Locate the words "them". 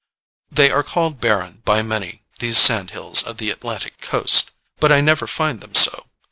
5.61-5.75